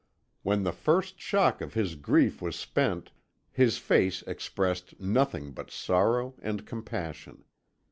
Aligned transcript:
When 0.41 0.63
the 0.63 0.71
first 0.71 1.19
shock 1.19 1.61
of 1.61 1.75
his 1.75 1.93
grief 1.93 2.41
was 2.41 2.55
spent, 2.55 3.11
his 3.51 3.77
face 3.77 4.23
expressed 4.23 4.99
nothing 4.99 5.51
but 5.51 5.69
sorrow 5.69 6.33
and 6.41 6.65
compassion. 6.65 7.43